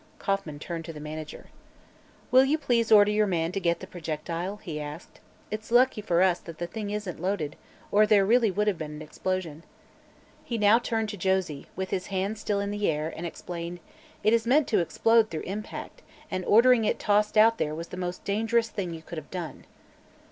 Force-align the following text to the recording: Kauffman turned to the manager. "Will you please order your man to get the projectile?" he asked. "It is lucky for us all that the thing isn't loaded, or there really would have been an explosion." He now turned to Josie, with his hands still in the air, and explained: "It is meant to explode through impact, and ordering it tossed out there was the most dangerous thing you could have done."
Kauffman 0.17 0.57
turned 0.57 0.83
to 0.85 0.93
the 0.93 0.99
manager. 0.99 1.51
"Will 2.31 2.43
you 2.43 2.57
please 2.57 2.91
order 2.91 3.11
your 3.11 3.27
man 3.27 3.51
to 3.51 3.59
get 3.59 3.81
the 3.81 3.85
projectile?" 3.85 4.55
he 4.57 4.81
asked. 4.81 5.19
"It 5.51 5.59
is 5.59 5.71
lucky 5.71 6.01
for 6.01 6.23
us 6.23 6.39
all 6.39 6.45
that 6.45 6.57
the 6.57 6.65
thing 6.65 6.89
isn't 6.89 7.21
loaded, 7.21 7.55
or 7.91 8.07
there 8.07 8.25
really 8.25 8.49
would 8.49 8.65
have 8.65 8.79
been 8.79 8.95
an 8.95 9.03
explosion." 9.03 9.63
He 10.43 10.57
now 10.57 10.79
turned 10.79 11.09
to 11.09 11.17
Josie, 11.17 11.67
with 11.75 11.91
his 11.91 12.07
hands 12.07 12.39
still 12.39 12.59
in 12.59 12.71
the 12.71 12.89
air, 12.89 13.13
and 13.15 13.27
explained: 13.27 13.79
"It 14.23 14.33
is 14.33 14.47
meant 14.47 14.67
to 14.69 14.79
explode 14.79 15.29
through 15.29 15.41
impact, 15.41 16.01
and 16.31 16.43
ordering 16.45 16.83
it 16.83 16.97
tossed 16.97 17.37
out 17.37 17.59
there 17.59 17.75
was 17.75 17.89
the 17.89 17.95
most 17.95 18.23
dangerous 18.23 18.69
thing 18.69 18.95
you 18.95 19.03
could 19.03 19.19
have 19.19 19.29
done." 19.29 19.65